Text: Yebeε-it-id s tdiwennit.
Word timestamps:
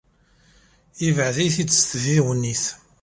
Yebeε-it-id 1.03 1.69
s 1.73 1.81
tdiwennit. 1.91 2.63